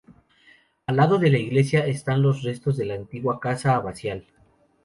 Al 0.87 0.95
lado 0.95 1.19
de 1.19 1.29
la 1.29 1.37
iglesia 1.37 1.85
están 1.85 2.23
los 2.23 2.41
restos 2.41 2.75
de 2.75 2.85
la 2.85 2.95
antigua 2.95 3.39
casa 3.39 3.75
abacial. 3.75 4.25